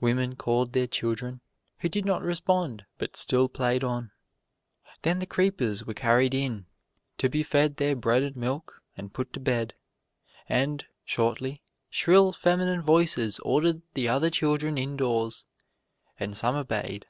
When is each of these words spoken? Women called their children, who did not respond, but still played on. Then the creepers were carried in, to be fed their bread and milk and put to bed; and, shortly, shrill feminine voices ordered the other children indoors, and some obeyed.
Women 0.00 0.34
called 0.34 0.72
their 0.72 0.88
children, 0.88 1.40
who 1.78 1.88
did 1.88 2.04
not 2.04 2.20
respond, 2.22 2.84
but 2.98 3.16
still 3.16 3.48
played 3.48 3.84
on. 3.84 4.10
Then 5.02 5.20
the 5.20 5.24
creepers 5.24 5.86
were 5.86 5.94
carried 5.94 6.34
in, 6.34 6.66
to 7.18 7.28
be 7.28 7.44
fed 7.44 7.76
their 7.76 7.94
bread 7.94 8.24
and 8.24 8.34
milk 8.34 8.82
and 8.96 9.14
put 9.14 9.32
to 9.34 9.38
bed; 9.38 9.74
and, 10.48 10.84
shortly, 11.04 11.62
shrill 11.90 12.32
feminine 12.32 12.82
voices 12.82 13.38
ordered 13.44 13.82
the 13.94 14.08
other 14.08 14.30
children 14.30 14.76
indoors, 14.76 15.44
and 16.18 16.36
some 16.36 16.56
obeyed. 16.56 17.06